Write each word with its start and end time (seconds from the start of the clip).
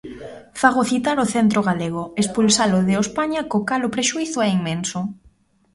Fagocitar 0.61 1.17
o 1.23 1.29
Centro 1.35 1.59
Galego, 1.69 2.03
expulsalo 2.21 2.79
de 2.87 2.95
Ospaña, 3.03 3.41
co 3.51 3.57
cal 3.69 3.81
o 3.87 3.93
prexuízo 3.95 4.37
é 4.47 4.49
inmenso. 4.57 4.99